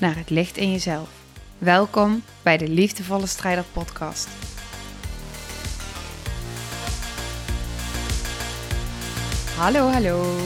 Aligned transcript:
naar 0.00 0.16
het 0.16 0.30
licht 0.30 0.56
in 0.56 0.70
jezelf. 0.70 1.24
Welkom 1.58 2.22
bij 2.42 2.56
de 2.56 2.68
Liefdevolle 2.68 3.26
Strijder 3.26 3.64
Podcast. 3.64 4.28
Hallo, 9.56 9.86
hallo. 9.88 10.36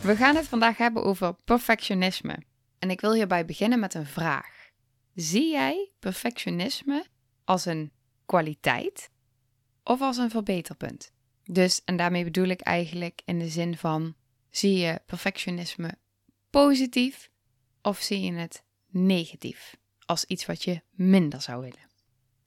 We 0.00 0.16
gaan 0.16 0.36
het 0.36 0.48
vandaag 0.48 0.76
hebben 0.76 1.04
over 1.04 1.34
perfectionisme. 1.34 2.36
En 2.78 2.90
ik 2.90 3.00
wil 3.00 3.12
hierbij 3.12 3.44
beginnen 3.44 3.80
met 3.80 3.94
een 3.94 4.06
vraag. 4.06 4.70
Zie 5.14 5.50
jij 5.50 5.90
perfectionisme 5.98 7.06
als 7.44 7.64
een 7.64 7.92
kwaliteit 8.26 9.10
of 9.84 10.00
als 10.00 10.16
een 10.16 10.30
verbeterpunt? 10.30 11.12
Dus, 11.44 11.82
en 11.84 11.96
daarmee 11.96 12.24
bedoel 12.24 12.48
ik 12.48 12.60
eigenlijk 12.60 13.22
in 13.24 13.38
de 13.38 13.48
zin 13.48 13.76
van: 13.76 14.14
zie 14.50 14.76
je 14.76 15.00
perfectionisme 15.06 15.94
positief 16.50 17.30
of 17.82 18.00
zie 18.00 18.20
je 18.20 18.32
het 18.32 18.62
negatief 18.86 19.76
als 20.06 20.24
iets 20.24 20.46
wat 20.46 20.64
je 20.64 20.82
minder 20.90 21.40
zou 21.40 21.60
willen? 21.60 21.90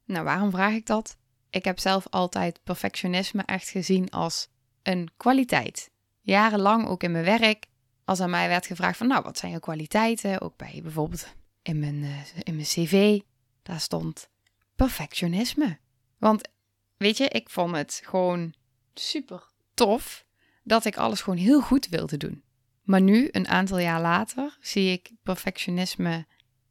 Nou, 0.06 0.24
waarom 0.24 0.52
vraag 0.52 0.74
ik 0.74 0.86
dat? 0.86 1.18
Ik 1.50 1.64
heb 1.64 1.80
zelf 1.80 2.08
altijd 2.10 2.60
perfectionisme 2.64 3.44
echt 3.46 3.70
gezien 3.70 4.10
als 4.10 4.48
een 4.84 5.10
kwaliteit. 5.18 5.92
Jarenlang 6.22 6.88
ook 6.88 7.04
in 7.04 7.12
mijn 7.12 7.26
werk, 7.26 7.66
als 8.06 8.20
aan 8.20 8.30
mij 8.30 8.48
werd 8.48 8.66
gevraagd 8.66 8.98
van, 8.98 9.08
nou, 9.08 9.24
wat 9.24 9.38
zijn 9.38 9.52
je 9.52 9.60
kwaliteiten? 9.60 10.42
Ook 10.42 10.58
bij 10.58 10.80
bijvoorbeeld 10.84 11.36
in 11.62 11.80
mijn, 11.80 11.96
uh, 11.96 12.20
in 12.44 12.56
mijn 12.56 12.68
cv, 12.68 13.20
daar 13.64 13.80
stond 13.80 14.30
perfectionisme. 14.76 15.80
Want 16.18 16.50
weet 16.98 17.18
je, 17.18 17.28
ik 17.28 17.50
vond 17.50 17.76
het 17.76 18.02
gewoon 18.04 18.54
super 18.94 19.44
tof 19.74 20.26
dat 20.64 20.86
ik 20.86 20.98
alles 20.98 21.22
gewoon 21.22 21.40
heel 21.40 21.62
goed 21.62 21.88
wilde 21.88 22.18
doen. 22.18 22.44
Maar 22.86 23.02
nu, 23.02 23.30
een 23.32 23.48
aantal 23.48 23.80
jaar 23.80 24.02
later, 24.02 24.58
zie 24.60 24.92
ik 24.92 25.12
perfectionisme 25.24 26.26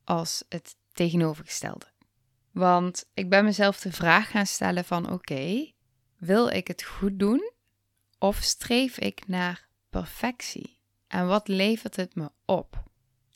als 0.05 0.45
het 0.49 0.77
tegenovergestelde. 0.93 1.87
Want 2.51 3.11
ik 3.15 3.29
ben 3.29 3.45
mezelf 3.45 3.81
de 3.81 3.93
vraag 3.93 4.31
gaan 4.31 4.47
stellen 4.47 4.85
van 4.85 5.13
oké, 5.13 5.73
wil 6.17 6.49
ik 6.49 6.69
het 6.69 6.83
goed 6.83 7.19
doen 7.19 7.53
of 8.19 8.37
streef 8.43 8.99
ik 8.99 9.27
naar 9.27 9.69
perfectie? 9.91 10.79
En 11.07 11.27
wat 11.27 11.49
levert 11.49 11.97
het 11.97 12.15
me 12.15 12.31
op? 12.45 12.83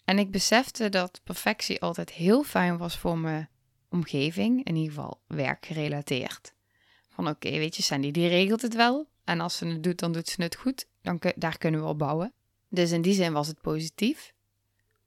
En 0.04 0.18
ik 0.18 0.30
besefte 0.30 0.88
dat 0.88 1.20
perfectie 1.24 1.80
altijd 1.80 2.10
heel 2.10 2.42
fijn 2.42 2.78
was 2.78 2.98
voor 2.98 3.18
mijn 3.18 3.48
omgeving, 3.88 4.64
in 4.64 4.76
ieder 4.76 4.94
geval 4.94 5.20
werkgerelateerd. 5.26 6.54
Van 7.08 7.28
oké, 7.28 7.50
weet 7.50 7.76
je, 7.76 7.82
Sandy 7.82 8.10
die 8.10 8.28
regelt 8.28 8.62
het 8.62 8.74
wel. 8.74 9.08
En 9.24 9.40
als 9.40 9.56
ze 9.56 9.66
het 9.66 9.82
doet, 9.82 9.98
dan 9.98 10.12
doet 10.12 10.28
ze 10.28 10.42
het 10.42 10.56
goed. 10.56 10.86
Dan, 11.02 11.20
daar 11.36 11.58
kunnen 11.58 11.80
we 11.80 11.86
op 11.86 11.98
bouwen. 11.98 12.32
Dus 12.68 12.92
in 12.92 13.02
die 13.02 13.14
zin 13.14 13.32
was 13.32 13.46
het 13.46 13.60
positief. 13.60 14.32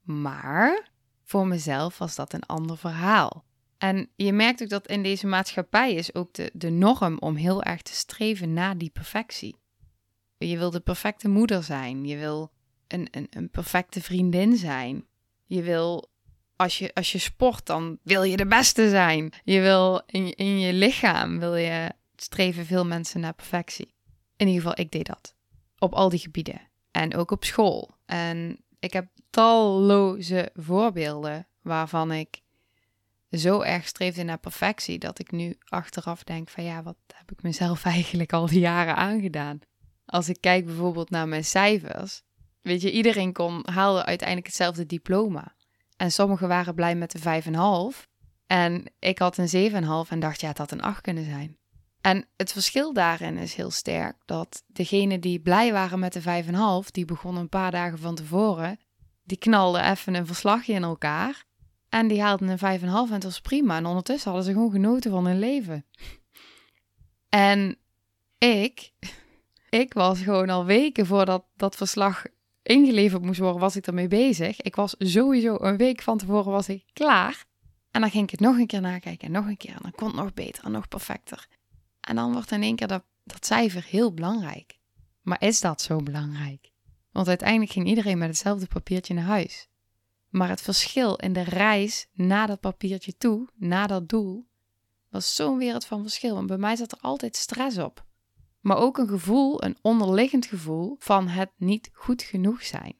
Maar 0.02 0.90
voor 1.22 1.46
mezelf 1.46 1.98
was 1.98 2.14
dat 2.14 2.32
een 2.32 2.46
ander 2.46 2.78
verhaal. 2.78 3.44
En 3.78 4.08
je 4.16 4.32
merkt 4.32 4.62
ook 4.62 4.68
dat 4.68 4.86
in 4.86 5.02
deze 5.02 5.26
maatschappij 5.26 5.94
is 5.94 6.14
ook 6.14 6.34
de, 6.52 6.70
norm 6.70 7.18
om 7.18 7.36
heel 7.36 7.62
erg 7.62 7.82
te 7.82 7.94
streven 7.94 8.52
naar 8.52 8.78
die 8.78 8.90
perfectie. 8.90 9.56
Je 10.38 10.58
wil 10.58 10.70
de 10.70 10.80
perfecte 10.80 11.28
moeder 11.28 11.62
zijn. 11.62 12.04
Je 12.04 12.16
wil 12.16 12.50
een, 12.88 13.08
een, 13.10 13.26
een 13.30 13.50
perfecte 13.50 14.02
vriendin 14.02 14.56
zijn. 14.56 15.06
Je 15.46 15.62
wil, 15.62 16.10
als 16.56 16.78
je, 16.78 16.94
als 16.94 17.12
je 17.12 17.18
sport, 17.18 17.66
dan 17.66 17.98
wil 18.02 18.22
je 18.22 18.36
de 18.36 18.46
beste 18.46 18.88
zijn. 18.88 19.32
Je 19.44 19.60
wil 19.60 20.02
in, 20.06 20.34
in 20.34 20.58
je 20.58 20.72
lichaam, 20.72 21.38
wil 21.38 21.56
je 21.56 21.92
streven 22.16 22.66
veel 22.66 22.86
mensen 22.86 23.20
naar 23.20 23.34
perfectie. 23.34 23.94
In 24.36 24.46
ieder 24.46 24.62
geval, 24.62 24.84
ik 24.84 24.90
deed 24.90 25.06
dat. 25.06 25.34
Op 25.78 25.92
al 25.92 26.08
die 26.08 26.18
gebieden. 26.18 26.60
En 26.92 27.16
ook 27.16 27.30
op 27.30 27.44
school. 27.44 27.90
En 28.06 28.64
ik 28.78 28.92
heb 28.92 29.06
talloze 29.30 30.50
voorbeelden 30.54 31.46
waarvan 31.60 32.12
ik 32.12 32.40
zo 33.30 33.60
erg 33.60 33.86
streefde 33.86 34.22
naar 34.22 34.38
perfectie 34.38 34.98
dat 34.98 35.18
ik 35.18 35.30
nu 35.30 35.56
achteraf 35.68 36.24
denk 36.24 36.48
van 36.48 36.64
ja, 36.64 36.82
wat 36.82 36.96
heb 37.14 37.30
ik 37.32 37.42
mezelf 37.42 37.84
eigenlijk 37.96 38.32
al 38.32 38.46
die 38.46 38.60
jaren 38.60 38.96
aangedaan? 38.96 39.60
Als 40.06 40.28
ik 40.28 40.40
kijk 40.40 40.66
bijvoorbeeld 40.66 41.10
naar 41.10 41.28
mijn 41.28 41.44
cijfers, 41.44 42.22
weet 42.60 42.82
je, 42.82 42.92
iedereen 42.92 43.32
kon, 43.32 43.62
haalde 43.70 44.04
uiteindelijk 44.04 44.46
hetzelfde 44.46 44.86
diploma. 44.86 45.54
En 45.96 46.12
sommigen 46.12 46.48
waren 46.48 46.74
blij 46.74 46.94
met 46.94 47.10
de 47.10 47.42
5,5 47.94 48.10
en 48.46 48.84
ik 48.98 49.18
had 49.18 49.36
een 49.36 49.72
7,5 50.06 50.10
en 50.10 50.20
dacht 50.20 50.40
ja, 50.40 50.48
het 50.48 50.58
had 50.58 50.70
een 50.70 50.82
8 50.82 51.00
kunnen 51.00 51.24
zijn. 51.24 51.56
En 52.02 52.26
het 52.36 52.52
verschil 52.52 52.92
daarin 52.92 53.36
is 53.36 53.54
heel 53.54 53.70
sterk 53.70 54.16
dat 54.24 54.62
degenen 54.66 55.20
die 55.20 55.40
blij 55.40 55.72
waren 55.72 55.98
met 55.98 56.12
de 56.12 56.22
5,5, 56.84 56.90
die 56.90 57.04
begonnen 57.04 57.42
een 57.42 57.48
paar 57.48 57.70
dagen 57.70 57.98
van 57.98 58.14
tevoren, 58.14 58.78
die 59.22 59.38
knalden 59.38 59.90
even 59.90 60.14
een 60.14 60.26
verslagje 60.26 60.72
in 60.72 60.82
elkaar 60.82 61.44
en 61.88 62.08
die 62.08 62.22
haalden 62.22 62.48
een 62.48 62.80
5,5 62.80 62.84
en 62.84 63.12
het 63.12 63.24
was 63.24 63.40
prima. 63.40 63.76
En 63.76 63.86
ondertussen 63.86 64.30
hadden 64.30 64.48
ze 64.48 64.54
gewoon 64.54 64.70
genoten 64.70 65.10
van 65.10 65.26
hun 65.26 65.38
leven. 65.38 65.86
En 67.28 67.76
ik, 68.38 68.92
ik 69.82 69.94
was 69.94 70.20
gewoon 70.20 70.50
al 70.50 70.64
weken 70.64 71.06
voordat 71.06 71.44
dat 71.56 71.76
verslag 71.76 72.24
ingeleverd 72.62 73.22
moest 73.22 73.40
worden, 73.40 73.60
was 73.60 73.76
ik 73.76 73.86
ermee 73.86 74.08
bezig. 74.08 74.60
Ik 74.60 74.76
was 74.76 74.94
sowieso 74.98 75.56
een 75.60 75.76
week 75.76 76.02
van 76.02 76.18
tevoren 76.18 76.52
was 76.52 76.68
ik 76.68 76.84
klaar. 76.92 77.44
En 77.90 78.00
dan 78.00 78.10
ging 78.10 78.24
ik 78.24 78.30
het 78.30 78.40
nog 78.40 78.56
een 78.58 78.66
keer 78.66 78.80
nakijken 78.80 79.26
en 79.26 79.32
nog 79.32 79.46
een 79.46 79.56
keer. 79.56 79.74
En 79.74 79.82
dan 79.82 79.92
kon 79.92 80.06
het 80.06 80.16
nog 80.16 80.34
beter 80.34 80.64
en 80.64 80.72
nog 80.72 80.88
perfecter. 80.88 81.48
En 82.02 82.16
dan 82.16 82.32
wordt 82.32 82.50
in 82.50 82.62
één 82.62 82.76
keer 82.76 82.86
dat, 82.86 83.04
dat 83.24 83.46
cijfer 83.46 83.84
heel 83.84 84.14
belangrijk. 84.14 84.78
Maar 85.20 85.42
is 85.42 85.60
dat 85.60 85.82
zo 85.82 85.96
belangrijk? 85.96 86.70
Want 87.12 87.28
uiteindelijk 87.28 87.70
ging 87.70 87.86
iedereen 87.86 88.18
met 88.18 88.28
hetzelfde 88.28 88.66
papiertje 88.66 89.14
naar 89.14 89.24
huis. 89.24 89.68
Maar 90.28 90.48
het 90.48 90.60
verschil 90.60 91.16
in 91.16 91.32
de 91.32 91.42
reis 91.42 92.06
naar 92.12 92.46
dat 92.46 92.60
papiertje 92.60 93.16
toe, 93.16 93.48
naar 93.54 93.88
dat 93.88 94.08
doel, 94.08 94.46
was 95.10 95.34
zo'n 95.34 95.58
wereld 95.58 95.84
van 95.84 96.02
verschil. 96.02 96.36
En 96.36 96.46
bij 96.46 96.56
mij 96.58 96.76
zat 96.76 96.92
er 96.92 96.98
altijd 97.00 97.36
stress 97.36 97.78
op. 97.78 98.04
Maar 98.60 98.76
ook 98.76 98.98
een 98.98 99.08
gevoel, 99.08 99.64
een 99.64 99.76
onderliggend 99.80 100.46
gevoel 100.46 100.96
van 100.98 101.28
het 101.28 101.50
niet 101.56 101.90
goed 101.92 102.22
genoeg 102.22 102.64
zijn. 102.64 102.94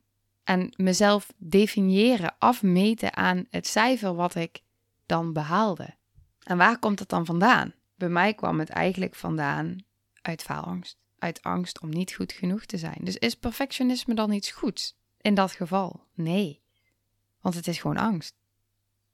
En 0.44 0.74
mezelf 0.76 1.32
definiëren, 1.36 2.34
afmeten 2.38 3.16
aan 3.16 3.46
het 3.50 3.66
cijfer 3.66 4.14
wat 4.14 4.34
ik 4.34 4.62
dan 5.06 5.32
behaalde. 5.32 5.94
En 6.42 6.56
waar 6.56 6.78
komt 6.78 6.98
het 6.98 7.08
dan 7.08 7.26
vandaan? 7.26 7.74
Bij 8.02 8.10
mij 8.10 8.34
kwam 8.34 8.58
het 8.58 8.68
eigenlijk 8.68 9.14
vandaan 9.14 9.76
uit 10.22 10.42
faalangst. 10.42 10.96
Uit 11.18 11.42
angst 11.42 11.80
om 11.80 11.88
niet 11.88 12.12
goed 12.12 12.32
genoeg 12.32 12.64
te 12.64 12.78
zijn. 12.78 12.98
Dus 13.00 13.16
is 13.16 13.34
perfectionisme 13.34 14.14
dan 14.14 14.32
iets 14.32 14.50
goeds? 14.50 14.96
In 15.20 15.34
dat 15.34 15.52
geval, 15.52 16.06
nee. 16.14 16.60
Want 17.40 17.54
het 17.54 17.66
is 17.66 17.78
gewoon 17.78 17.96
angst. 17.96 18.34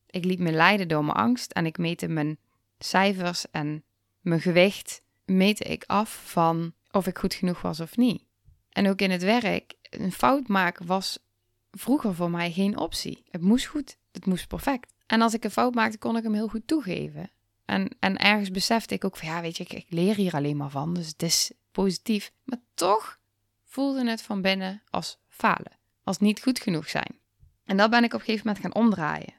Ik 0.07 0.25
liet 0.25 0.39
me 0.39 0.53
leiden 0.53 0.89
door 0.89 1.05
mijn 1.05 1.17
angst 1.17 1.53
en 1.53 1.67
ik 1.67 1.79
meette 1.79 2.09
mijn 2.09 2.39
cijfers 2.79 3.51
en 3.51 3.85
mijn 4.21 4.41
gewicht 4.41 5.03
meette 5.25 5.65
ik 5.65 5.85
af 5.87 6.31
van 6.31 6.73
of 6.91 7.07
ik 7.07 7.19
goed 7.19 7.35
genoeg 7.35 7.63
was 7.63 7.81
of 7.81 7.97
niet. 7.97 8.25
En 8.69 8.89
ook 8.89 9.01
in 9.01 9.11
het 9.11 9.23
werk, 9.23 9.75
een 9.83 10.13
fout 10.13 10.49
maken 10.49 10.87
was 10.87 11.19
vroeger 11.71 12.15
voor 12.15 12.31
mij 12.31 12.53
geen 12.53 12.79
optie. 12.79 13.25
Het 13.31 13.43
moest 13.43 13.67
goed, 13.67 13.99
het 14.13 14.27
moest 14.27 14.49
perfect. 14.49 14.95
En 15.07 15.21
als 15.21 15.35
ik 15.35 15.45
een 15.45 15.51
fout 15.51 15.75
maakte, 15.75 15.99
kon 15.99 16.17
ik 16.17 16.23
hem 16.23 16.35
heel 16.35 16.49
goed 16.49 16.67
toegeven. 16.67 17.31
En, 17.69 17.97
en 17.99 18.17
ergens 18.17 18.51
besefte 18.51 18.95
ik 18.95 19.05
ook 19.05 19.17
van 19.17 19.29
ja, 19.29 19.41
weet 19.41 19.57
je, 19.57 19.65
ik, 19.65 19.85
leer 19.89 20.15
hier 20.15 20.33
alleen 20.33 20.57
maar 20.57 20.71
van, 20.71 20.95
dus 20.95 21.07
het 21.07 21.23
is 21.23 21.53
positief. 21.73 22.33
Maar 22.45 22.61
toch 22.75 23.19
voelde 23.65 24.11
het 24.11 24.23
van 24.23 24.43
binnen 24.43 24.83
als 24.91 25.19
falen, 25.29 25.79
als 26.03 26.19
niet 26.19 26.43
goed 26.43 26.61
genoeg 26.61 26.89
zijn. 26.89 27.19
En 27.65 27.77
dat 27.77 27.91
ben 27.91 28.05
ik 28.05 28.13
op 28.15 28.21
een 28.21 28.25
gegeven 28.25 28.47
moment 28.47 28.65
gaan 28.65 28.83
omdraaien. 28.83 29.35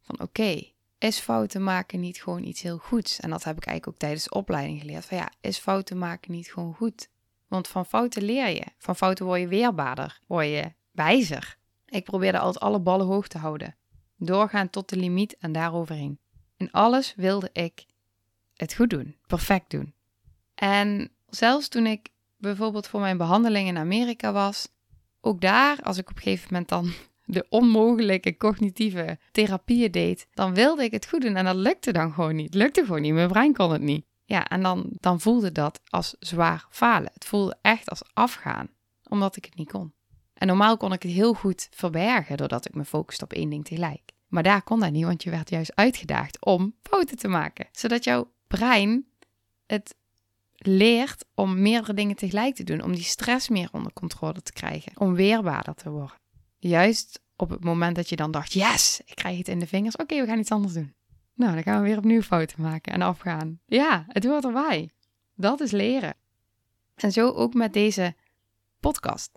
Van 0.00 0.20
oké, 0.20 0.62
is 0.98 1.18
fouten 1.18 1.62
maken 1.64 2.00
niet 2.00 2.22
gewoon 2.22 2.44
iets 2.44 2.62
heel 2.62 2.78
goeds? 2.78 3.20
En 3.20 3.30
dat 3.30 3.44
heb 3.44 3.56
ik 3.56 3.66
eigenlijk 3.66 3.88
ook 3.88 4.00
tijdens 4.00 4.24
de 4.24 4.34
opleiding 4.34 4.80
geleerd. 4.80 5.04
Van 5.04 5.16
ja, 5.16 5.30
is 5.40 5.58
fouten 5.58 5.98
maken 5.98 6.32
niet 6.32 6.52
gewoon 6.52 6.74
goed? 6.74 7.08
Want 7.48 7.68
van 7.68 7.86
fouten 7.86 8.22
leer 8.22 8.48
je. 8.48 8.66
Van 8.78 8.96
fouten 8.96 9.26
word 9.26 9.40
je 9.40 9.48
weerbaarder, 9.48 10.20
word 10.26 10.46
je 10.46 10.72
wijzer. 10.90 11.56
Ik 11.86 12.04
probeerde 12.04 12.38
altijd 12.38 12.64
alle 12.64 12.80
ballen 12.80 13.06
hoog 13.06 13.28
te 13.28 13.38
houden. 13.38 13.76
Doorgaan 14.16 14.70
tot 14.70 14.88
de 14.88 14.96
limiet 14.96 15.36
en 15.36 15.52
daaroverheen. 15.52 16.20
In 16.62 16.70
alles 16.70 17.14
wilde 17.16 17.50
ik 17.52 17.84
het 18.56 18.74
goed 18.74 18.90
doen, 18.90 19.16
perfect 19.26 19.70
doen. 19.70 19.94
En 20.54 21.10
zelfs 21.28 21.68
toen 21.68 21.86
ik 21.86 22.08
bijvoorbeeld 22.36 22.86
voor 22.86 23.00
mijn 23.00 23.16
behandeling 23.16 23.68
in 23.68 23.76
Amerika 23.76 24.32
was, 24.32 24.68
ook 25.20 25.40
daar, 25.40 25.78
als 25.82 25.98
ik 25.98 26.10
op 26.10 26.16
een 26.16 26.22
gegeven 26.22 26.48
moment 26.50 26.68
dan 26.68 26.92
de 27.36 27.46
onmogelijke 27.48 28.36
cognitieve 28.36 29.18
therapieën 29.32 29.90
deed, 29.90 30.26
dan 30.34 30.54
wilde 30.54 30.84
ik 30.84 30.90
het 30.92 31.08
goed 31.08 31.20
doen 31.20 31.36
en 31.36 31.44
dat 31.44 31.56
lukte 31.56 31.92
dan 31.92 32.12
gewoon 32.12 32.36
niet. 32.36 32.54
Lukte 32.54 32.84
gewoon 32.84 33.02
niet. 33.02 33.12
Mijn 33.12 33.28
brein 33.28 33.52
kon 33.52 33.72
het 33.72 33.82
niet. 33.82 34.04
Ja, 34.24 34.48
en 34.48 34.62
dan, 34.62 34.86
dan 34.90 35.20
voelde 35.20 35.52
dat 35.52 35.80
als 35.88 36.16
zwaar 36.18 36.66
falen. 36.70 37.10
Het 37.14 37.24
voelde 37.24 37.56
echt 37.62 37.90
als 37.90 38.02
afgaan, 38.12 38.68
omdat 39.08 39.36
ik 39.36 39.44
het 39.44 39.54
niet 39.54 39.70
kon. 39.70 39.92
En 40.34 40.46
normaal 40.46 40.76
kon 40.76 40.92
ik 40.92 41.02
het 41.02 41.12
heel 41.12 41.34
goed 41.34 41.68
verbergen 41.70 42.36
doordat 42.36 42.66
ik 42.66 42.74
me 42.74 42.84
focuste 42.84 43.24
op 43.24 43.32
één 43.32 43.50
ding 43.50 43.64
tegelijk. 43.64 44.12
Maar 44.32 44.42
daar 44.42 44.62
kon 44.62 44.80
dat 44.80 44.92
niet, 44.92 45.04
want 45.04 45.22
je 45.22 45.30
werd 45.30 45.50
juist 45.50 45.74
uitgedaagd 45.74 46.44
om 46.44 46.74
fouten 46.82 47.16
te 47.16 47.28
maken. 47.28 47.66
Zodat 47.72 48.04
jouw 48.04 48.32
brein 48.46 49.06
het 49.66 49.94
leert 50.56 51.24
om 51.34 51.62
meerdere 51.62 51.94
dingen 51.94 52.16
tegelijk 52.16 52.54
te 52.54 52.64
doen, 52.64 52.82
om 52.82 52.92
die 52.92 53.02
stress 53.02 53.48
meer 53.48 53.68
onder 53.72 53.92
controle 53.92 54.42
te 54.42 54.52
krijgen, 54.52 54.92
om 55.00 55.14
weerbaarder 55.14 55.74
te 55.74 55.90
worden. 55.90 56.16
Juist 56.58 57.20
op 57.36 57.50
het 57.50 57.64
moment 57.64 57.96
dat 57.96 58.08
je 58.08 58.16
dan 58.16 58.30
dacht, 58.30 58.52
yes, 58.52 59.00
ik 59.04 59.14
krijg 59.14 59.38
het 59.38 59.48
in 59.48 59.58
de 59.58 59.66
vingers, 59.66 59.96
oké, 59.96 60.20
we 60.20 60.26
gaan 60.26 60.38
iets 60.38 60.50
anders 60.50 60.74
doen. 60.74 60.94
Nou, 61.34 61.54
dan 61.54 61.62
gaan 61.62 61.82
we 61.82 61.88
weer 61.88 61.98
opnieuw 61.98 62.22
fouten 62.22 62.62
maken 62.62 62.92
en 62.92 63.02
afgaan. 63.02 63.60
Ja, 63.66 64.04
het 64.08 64.24
hoort 64.24 64.44
erbij. 64.44 64.90
Dat 65.34 65.60
is 65.60 65.70
leren. 65.70 66.14
En 66.94 67.12
zo 67.12 67.30
ook 67.30 67.54
met 67.54 67.72
deze 67.72 68.14
podcast. 68.80 69.30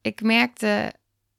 Ik 0.00 0.22
merkte 0.22 0.94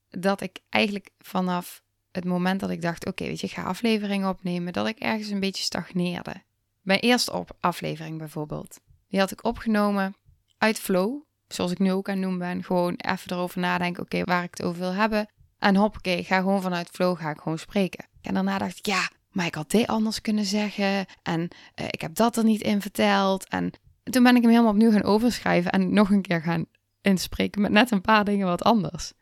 dat 0.10 0.42
ik 0.42 0.60
eigenlijk 0.70 1.10
vanaf 1.20 1.84
het 2.16 2.26
moment 2.26 2.60
dat 2.60 2.70
ik 2.70 2.82
dacht, 2.82 3.06
oké, 3.06 3.24
weet 3.24 3.40
je, 3.40 3.48
ik 3.48 3.54
ga 3.54 3.64
afleveringen 3.64 4.30
opnemen, 4.30 4.74
dat 4.74 4.88
ik 4.88 5.00
ergens 5.00 5.30
een 5.30 5.40
beetje 5.40 5.64
stagneerde. 5.64 6.44
Mijn 6.82 7.00
eerste 7.00 7.34
op 7.34 7.58
aflevering 7.60 8.18
bijvoorbeeld. 8.18 8.80
Die 9.08 9.20
had 9.20 9.32
ik 9.32 9.44
opgenomen 9.44 10.16
uit 10.58 10.80
flow, 10.80 11.22
zoals 11.48 11.72
ik 11.72 11.80
nu 11.80 11.92
ook 11.92 12.10
aan 12.10 12.20
noemen 12.20 12.40
ben. 12.40 12.64
Gewoon 12.64 12.96
even 12.96 13.32
erover 13.32 13.60
nadenken, 13.60 14.04
oké, 14.04 14.24
waar 14.24 14.44
ik 14.44 14.58
het 14.58 14.66
over 14.66 14.80
wil 14.80 14.94
hebben. 14.94 15.30
En 15.60 15.76
hoppakee, 15.76 16.24
ga 16.24 16.40
gewoon 16.40 16.62
vanuit 16.62 16.90
flow, 16.90 17.18
ga 17.18 17.30
ik 17.30 17.40
gewoon 17.40 17.60
spreken. 17.60 18.08
En 18.22 18.34
daarna 18.34 18.58
dacht 18.58 18.78
ik, 18.78 18.86
ja, 18.86 19.10
maar 19.32 19.46
ik 19.46 19.56
had 19.56 19.72
dit 19.72 19.88
anders 19.88 20.22
kunnen 20.22 20.46
zeggen. 20.46 21.06
En 21.24 21.42
uh, 21.42 21.86
ik 21.90 22.02
heb 22.02 22.16
dat 22.16 22.38
er 22.38 22.44
niet 22.44 22.62
in 22.62 22.82
verteld. 22.82 23.48
En 23.48 23.72
toen 24.04 24.24
ben 24.24 24.36
ik 24.36 24.42
hem 24.42 24.52
helemaal 24.52 24.72
opnieuw 24.72 24.92
gaan 24.92 25.04
overschrijven 25.04 25.72
en 25.72 25.94
nog 25.94 26.10
een 26.10 26.22
keer 26.22 26.42
gaan 26.42 26.66
inspreken 27.02 27.62
met 27.62 27.72
net 27.72 27.92
een 27.92 28.02
paar 28.02 28.26
dingen 28.26 28.48
wat 28.48 28.64
anders. 28.64 29.14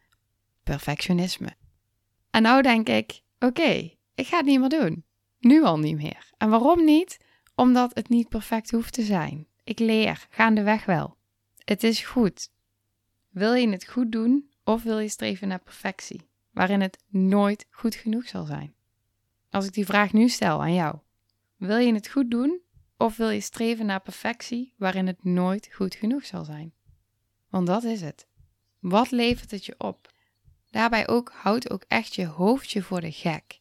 Perfectionisme. 0.64 1.56
En 2.34 2.42
nou 2.42 2.62
denk 2.62 2.90
ik, 2.90 3.22
oké, 3.40 3.92
ik 4.16 4.28
ga 4.28 4.38
het 4.38 4.46
niet 4.46 4.60
meer 4.60 4.70
doen. 4.70 5.06
Nu 5.40 5.64
al 5.64 5.80
niet 5.80 5.96
meer. 5.96 6.32
En 6.38 6.50
waarom 6.50 6.86
niet? 6.86 7.20
Omdat 7.56 7.96
het 7.96 8.10
niet 8.10 8.30
perfect 8.30 8.72
hoeft 8.72 8.94
te 8.94 9.02
zijn. 9.02 9.48
Ik 9.64 9.80
leer, 9.80 10.28
gaandeweg 10.30 10.86
wel. 10.86 11.18
Het 11.58 11.84
is 11.84 12.06
goed. 12.06 12.52
Wil 13.30 13.54
je 13.54 13.70
het 13.70 13.88
goed 13.88 14.12
doen 14.12 14.50
of 14.64 14.84
wil 14.84 15.00
je 15.00 15.08
streven 15.08 15.48
naar 15.48 15.60
perfectie, 15.60 16.30
waarin 16.52 16.82
het 16.82 17.04
nooit 17.08 17.66
goed 17.70 17.96
genoeg 17.96 18.28
zal 18.28 18.46
zijn? 18.46 18.74
Als 19.50 19.66
ik 19.66 19.74
die 19.74 19.86
vraag 19.86 20.14
nu 20.14 20.30
stel 20.30 20.62
aan 20.62 20.74
jou, 20.74 20.98
wil 21.56 21.78
je 21.78 21.94
het 21.94 22.08
goed 22.08 22.32
doen 22.32 22.62
of 22.98 23.18
wil 23.18 23.30
je 23.30 23.42
streven 23.42 23.86
naar 23.86 24.02
perfectie, 24.02 24.74
waarin 24.78 25.08
het 25.08 25.24
nooit 25.24 25.70
goed 25.74 25.96
genoeg 25.96 26.26
zal 26.26 26.46
zijn? 26.46 26.74
Want 27.50 27.68
dat 27.68 27.84
is 27.84 28.02
het. 28.02 28.28
Wat 28.80 29.12
levert 29.12 29.52
het 29.52 29.66
je 29.66 29.76
op? 29.78 30.12
Daarbij 30.74 31.08
ook 31.08 31.32
houd 31.36 31.70
ook 31.70 31.84
echt 31.88 32.16
je 32.16 32.26
hoofdje 32.26 32.82
voor 32.82 33.02
de 33.02 33.12
gek. 33.12 33.60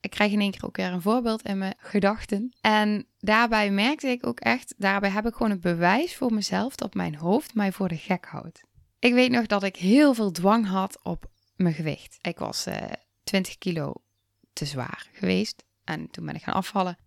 Ik 0.00 0.10
krijg 0.10 0.32
in 0.32 0.40
één 0.40 0.50
keer 0.50 0.64
ook 0.64 0.76
weer 0.76 0.92
een 0.92 1.02
voorbeeld 1.02 1.42
in 1.42 1.58
mijn 1.58 1.74
gedachten. 1.78 2.52
En 2.60 3.06
daarbij 3.18 3.70
merkte 3.70 4.08
ik 4.08 4.26
ook 4.26 4.40
echt, 4.40 4.74
daarbij 4.76 5.10
heb 5.10 5.26
ik 5.26 5.34
gewoon 5.34 5.52
een 5.52 5.60
bewijs 5.60 6.16
voor 6.16 6.32
mezelf 6.32 6.74
dat 6.76 6.94
mijn 6.94 7.14
hoofd 7.14 7.54
mij 7.54 7.72
voor 7.72 7.88
de 7.88 7.96
gek 7.96 8.24
houdt. 8.24 8.60
Ik 8.98 9.12
weet 9.12 9.30
nog 9.30 9.46
dat 9.46 9.62
ik 9.62 9.76
heel 9.76 10.14
veel 10.14 10.30
dwang 10.30 10.66
had 10.66 10.98
op 11.02 11.30
mijn 11.56 11.74
gewicht. 11.74 12.18
Ik 12.20 12.38
was 12.38 12.66
uh, 12.66 12.82
eh, 12.82 12.90
20 13.24 13.58
kilo 13.58 13.92
te 14.52 14.64
zwaar 14.64 15.08
geweest 15.12 15.64
en 15.84 16.10
toen 16.10 16.26
ben 16.26 16.34
ik 16.34 16.42
gaan 16.42 16.54
afvallen. 16.54 16.98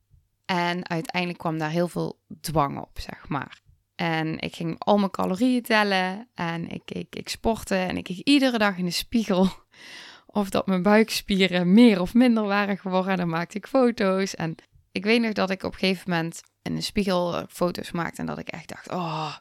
En 0.46 0.90
uiteindelijk 0.90 1.40
kwam 1.40 1.58
daar 1.58 1.70
heel 1.70 1.88
veel 1.88 2.20
dwang 2.42 2.80
op, 2.80 3.00
zeg 3.00 3.28
maar. 3.28 3.62
En 4.02 4.40
ik 4.40 4.56
ging 4.56 4.76
al 4.80 4.98
mijn 4.98 5.12
calorieën 5.12 5.62
tellen 5.62 6.28
en 6.36 6.70
ik, 6.70 6.92
ik, 6.92 7.16
ik 7.16 7.30
sportte 7.30 7.76
en 7.76 7.98
ik 7.98 8.04
keek 8.04 8.18
iedere 8.18 8.58
dag 8.58 8.78
in 8.78 8.86
de 8.86 8.92
spiegel 8.92 9.50
of 10.26 10.50
dat 10.50 10.68
mijn 10.68 10.82
buikspieren 10.82 11.74
meer 11.74 12.02
of 12.02 12.14
minder 12.14 12.44
waren 12.44 12.78
geworden. 12.78 13.18
Dan 13.18 13.30
maakte 13.30 13.58
ik 13.58 13.68
foto's. 13.68 14.36
En 14.36 14.56
ik 14.92 15.04
weet 15.04 15.22
nog 15.22 15.34
dat 15.34 15.50
ik 15.50 15.64
op 15.64 15.74
een 15.74 15.80
gegeven 15.80 16.10
moment 16.10 16.42
in 16.62 16.76
de 16.76 16.82
spiegel 16.82 17.36
eh, 17.36 17.44
foto's 17.50 17.92
maakte. 17.92 18.22
En 18.22 18.26
dat 18.26 18.38
ik 18.38 18.48
echt 18.48 18.68
dacht: 18.68 18.92
oh, 18.92 19.36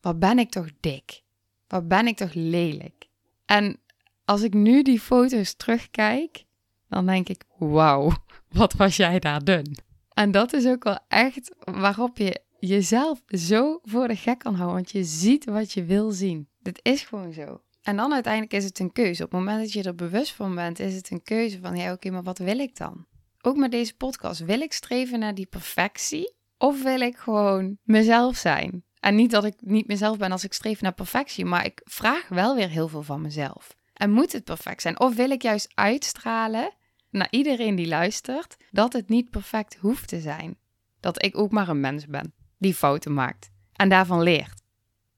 wat 0.00 0.18
ben 0.18 0.38
ik 0.38 0.50
toch 0.50 0.68
dik? 0.80 1.22
Wat 1.68 1.88
ben 1.88 2.06
ik 2.06 2.16
toch 2.16 2.34
lelijk? 2.34 3.08
En 3.46 3.80
als 4.24 4.42
ik 4.42 4.54
nu 4.54 4.82
die 4.82 5.00
foto's 5.00 5.54
terugkijk, 5.54 6.44
dan 6.88 7.06
denk 7.06 7.28
ik: 7.28 7.44
wauw, 7.58 8.12
wat 8.58 8.72
was 8.72 8.96
jij 8.96 9.18
daar 9.18 9.44
dun? 9.44 9.76
En 10.12 10.30
dat 10.30 10.52
is 10.52 10.66
ook 10.66 10.84
wel 10.84 10.98
echt 11.08 11.54
waarop 11.64 12.18
je 12.18 12.42
jezelf 12.66 13.22
zo 13.26 13.78
voor 13.82 14.08
de 14.08 14.16
gek 14.16 14.38
kan 14.38 14.54
houden. 14.54 14.74
Want 14.74 14.90
je 14.90 15.04
ziet 15.04 15.44
wat 15.44 15.72
je 15.72 15.84
wil 15.84 16.10
zien. 16.10 16.48
Dit 16.60 16.80
is 16.82 17.02
gewoon 17.02 17.32
zo. 17.32 17.60
En 17.82 17.96
dan 17.96 18.12
uiteindelijk 18.12 18.52
is 18.52 18.64
het 18.64 18.78
een 18.78 18.92
keuze. 18.92 19.24
Op 19.24 19.30
het 19.30 19.40
moment 19.40 19.58
dat 19.58 19.72
je 19.72 19.82
er 19.82 19.94
bewust 19.94 20.32
van 20.32 20.54
bent, 20.54 20.78
is 20.78 20.94
het 20.94 21.10
een 21.10 21.22
keuze 21.22 21.58
van 21.60 21.76
ja, 21.76 21.92
oké, 21.92 22.10
maar 22.10 22.22
wat 22.22 22.38
wil 22.38 22.58
ik 22.58 22.76
dan? 22.76 23.06
Ook 23.40 23.56
met 23.56 23.70
deze 23.70 23.96
podcast, 23.96 24.40
wil 24.40 24.60
ik 24.60 24.72
streven 24.72 25.18
naar 25.18 25.34
die 25.34 25.46
perfectie? 25.46 26.34
Of 26.58 26.82
wil 26.82 27.00
ik 27.00 27.16
gewoon 27.16 27.78
mezelf 27.82 28.36
zijn? 28.36 28.84
En 29.00 29.14
niet 29.14 29.30
dat 29.30 29.44
ik 29.44 29.54
niet 29.58 29.86
mezelf 29.86 30.18
ben 30.18 30.32
als 30.32 30.44
ik 30.44 30.52
streef 30.52 30.80
naar 30.80 30.94
perfectie, 30.94 31.44
maar 31.44 31.64
ik 31.64 31.80
vraag 31.84 32.28
wel 32.28 32.54
weer 32.54 32.68
heel 32.68 32.88
veel 32.88 33.02
van 33.02 33.20
mezelf. 33.20 33.76
En 33.92 34.10
moet 34.10 34.32
het 34.32 34.44
perfect 34.44 34.82
zijn? 34.82 35.00
Of 35.00 35.14
wil 35.14 35.30
ik 35.30 35.42
juist 35.42 35.72
uitstralen 35.74 36.70
naar 37.10 37.28
iedereen 37.30 37.74
die 37.74 37.88
luistert 37.88 38.56
dat 38.70 38.92
het 38.92 39.08
niet 39.08 39.30
perfect 39.30 39.76
hoeft 39.76 40.08
te 40.08 40.20
zijn? 40.20 40.56
Dat 41.00 41.24
ik 41.24 41.38
ook 41.38 41.50
maar 41.50 41.68
een 41.68 41.80
mens 41.80 42.06
ben 42.06 42.34
die 42.58 42.74
fouten 42.74 43.14
maakt 43.14 43.50
en 43.72 43.88
daarvan 43.88 44.22
leert. 44.22 44.62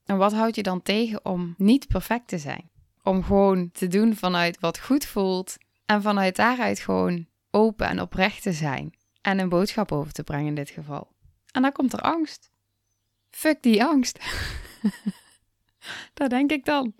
En 0.05 0.17
wat 0.17 0.33
houd 0.33 0.55
je 0.55 0.63
dan 0.63 0.81
tegen 0.81 1.25
om 1.25 1.53
niet 1.57 1.87
perfect 1.87 2.27
te 2.27 2.37
zijn? 2.37 2.69
Om 3.03 3.23
gewoon 3.23 3.71
te 3.71 3.87
doen 3.87 4.15
vanuit 4.15 4.59
wat 4.59 4.79
goed 4.79 5.05
voelt 5.05 5.57
en 5.85 6.01
vanuit 6.01 6.35
daaruit 6.35 6.79
gewoon 6.79 7.27
open 7.51 7.87
en 7.87 8.01
oprecht 8.01 8.41
te 8.41 8.53
zijn 8.53 8.93
en 9.21 9.39
een 9.39 9.49
boodschap 9.49 9.91
over 9.91 10.11
te 10.11 10.23
brengen 10.23 10.47
in 10.47 10.55
dit 10.55 10.69
geval. 10.69 11.15
En 11.51 11.61
dan 11.61 11.71
komt 11.71 11.93
er 11.93 12.01
angst. 12.01 12.51
Fuck 13.29 13.61
die 13.61 13.83
angst. 13.83 14.19
dat 16.13 16.29
denk 16.29 16.51
ik 16.51 16.65
dan. 16.65 16.93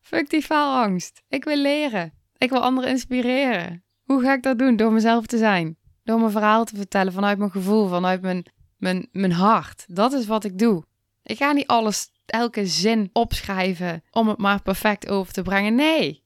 Fuck 0.00 0.30
die 0.30 0.42
faalangst. 0.42 1.22
Ik 1.28 1.44
wil 1.44 1.56
leren. 1.56 2.12
Ik 2.36 2.50
wil 2.50 2.60
anderen 2.60 2.90
inspireren. 2.90 3.84
Hoe 4.04 4.22
ga 4.22 4.32
ik 4.32 4.42
dat 4.42 4.58
doen? 4.58 4.76
Door 4.76 4.92
mezelf 4.92 5.26
te 5.26 5.38
zijn. 5.38 5.76
Door 6.04 6.18
mijn 6.18 6.30
verhaal 6.30 6.64
te 6.64 6.76
vertellen 6.76 7.12
vanuit 7.12 7.38
mijn 7.38 7.50
gevoel, 7.50 7.88
vanuit 7.88 8.22
mijn, 8.22 8.44
mijn, 8.80 9.32
hart. 9.32 9.84
Dat 9.88 10.12
is 10.12 10.26
wat 10.26 10.44
ik 10.44 10.58
doe. 10.58 10.84
Ik 11.22 11.36
ga 11.36 11.52
niet 11.52 11.66
alles 11.66 12.10
elke 12.26 12.66
zin 12.66 13.10
opschrijven 13.12 14.04
om 14.10 14.28
het 14.28 14.38
maar 14.38 14.62
perfect 14.62 15.08
over 15.08 15.32
te 15.32 15.42
brengen. 15.42 15.74
Nee. 15.74 16.24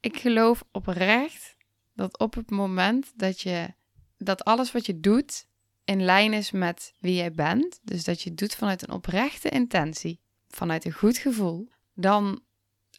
Ik 0.00 0.18
geloof 0.18 0.64
oprecht 0.72 1.56
dat 1.94 2.18
op 2.18 2.34
het 2.34 2.50
moment 2.50 3.12
dat 3.16 3.40
je 3.40 3.74
dat 4.18 4.44
alles 4.44 4.72
wat 4.72 4.86
je 4.86 5.00
doet 5.00 5.46
in 5.84 6.02
lijn 6.04 6.32
is 6.32 6.50
met 6.50 6.94
wie 7.00 7.14
jij 7.14 7.32
bent, 7.32 7.80
dus 7.82 8.04
dat 8.04 8.22
je 8.22 8.28
het 8.28 8.38
doet 8.38 8.54
vanuit 8.54 8.82
een 8.82 8.94
oprechte 8.94 9.48
intentie, 9.48 10.20
vanuit 10.48 10.84
een 10.84 10.92
goed 10.92 11.18
gevoel, 11.18 11.68
dan 11.94 12.40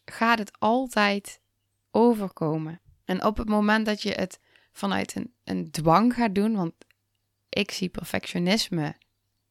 gaat 0.05 0.39
het 0.39 0.51
altijd 0.59 1.39
overkomen. 1.91 2.81
En 3.05 3.25
op 3.25 3.37
het 3.37 3.49
moment 3.49 3.85
dat 3.85 4.01
je 4.01 4.11
het 4.11 4.39
vanuit 4.71 5.15
een, 5.15 5.33
een 5.43 5.71
dwang 5.71 6.13
gaat 6.13 6.35
doen, 6.35 6.55
want 6.55 6.73
ik 7.59 7.71
zie 7.71 7.89
perfectionisme 7.89 8.95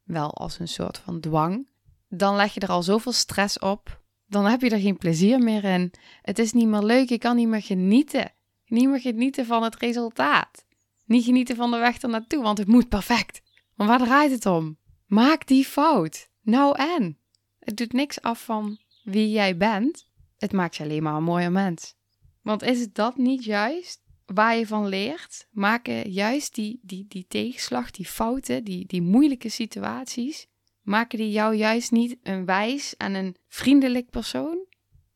wel 0.02 0.34
als 0.34 0.58
een 0.58 0.68
soort 0.68 0.98
van 0.98 1.20
dwang 1.20 1.66
dan 2.08 2.36
leg 2.36 2.54
je 2.54 2.60
er 2.60 2.68
al 2.68 2.82
zoveel 2.82 3.12
stress 3.12 3.58
op. 3.58 4.02
Dan 4.26 4.44
heb 4.44 4.60
je 4.60 4.70
er 4.70 4.80
geen 4.80 4.96
plezier 4.96 5.38
meer 5.38 5.64
in. 5.64 5.92
Het 6.22 6.38
is 6.38 6.52
niet 6.52 6.66
meer 6.66 6.82
leuk. 6.82 7.08
Je 7.08 7.18
kan 7.18 7.36
niet 7.36 7.48
meer 7.48 7.62
genieten. 7.62 8.32
Niet 8.66 8.88
meer 8.88 9.00
genieten 9.00 9.46
van 9.46 9.62
het 9.62 9.76
resultaat. 9.76 10.64
Niet 11.04 11.24
genieten 11.24 11.56
van 11.56 11.70
de 11.70 11.76
weg 11.76 11.98
ernaartoe, 11.98 12.42
want 12.42 12.58
het 12.58 12.68
moet 12.68 12.88
perfect. 12.88 13.42
Maar 13.74 13.86
waar 13.86 13.98
draait 13.98 14.30
het 14.30 14.46
om? 14.46 14.76
Maak 15.06 15.46
die 15.46 15.64
fout. 15.64 16.28
Nou 16.42 16.76
en? 16.78 17.18
Het 17.58 17.76
doet 17.76 17.92
niks 17.92 18.22
af 18.22 18.44
van 18.44 18.78
wie 19.02 19.30
jij 19.30 19.56
bent. 19.56 20.08
Het 20.36 20.52
maakt 20.52 20.76
je 20.76 20.82
alleen 20.82 21.02
maar 21.02 21.14
een 21.14 21.22
mooier 21.22 21.52
mens. 21.52 21.94
Want 22.42 22.62
is 22.62 22.80
het 22.80 22.94
dat 22.94 23.16
niet 23.16 23.44
juist 23.44 24.02
waar 24.34 24.56
je 24.56 24.66
van 24.66 24.86
leert? 24.86 25.46
Maken 25.50 26.10
juist 26.10 26.54
die, 26.54 26.80
die, 26.82 27.04
die 27.08 27.24
tegenslag, 27.28 27.90
die 27.90 28.06
fouten, 28.06 28.64
die, 28.64 28.86
die 28.86 29.02
moeilijke 29.02 29.48
situaties, 29.48 30.46
maken 30.82 31.18
die 31.18 31.30
jou 31.30 31.54
juist 31.54 31.90
niet 31.90 32.16
een 32.22 32.44
wijs 32.44 32.96
en 32.96 33.14
een 33.14 33.36
vriendelijk 33.48 34.10
persoon? 34.10 34.58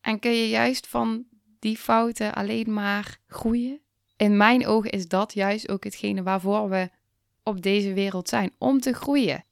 En 0.01 0.19
kun 0.19 0.31
je 0.31 0.49
juist 0.49 0.87
van 0.87 1.25
die 1.59 1.77
fouten 1.77 2.33
alleen 2.33 2.73
maar 2.73 3.17
groeien? 3.27 3.79
In 4.17 4.37
mijn 4.37 4.67
ogen 4.67 4.91
is 4.91 5.07
dat 5.07 5.33
juist 5.33 5.69
ook 5.69 5.83
hetgene 5.83 6.23
waarvoor 6.23 6.69
we 6.69 6.89
op 7.43 7.61
deze 7.61 7.93
wereld 7.93 8.29
zijn, 8.29 8.51
om 8.57 8.79
te 8.79 8.93
groeien. 8.93 9.45